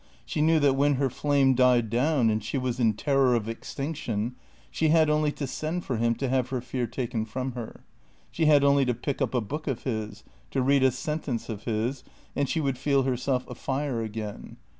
[0.25, 4.33] She knew that when her flame died down and she was in terror of extinction,
[4.71, 7.83] she had only to send for him to have her fear taken from her.
[8.31, 11.65] She had only to pick up a book of his, to read a sentence of
[11.65, 12.03] his,
[12.35, 14.57] and she would feel herself afire again.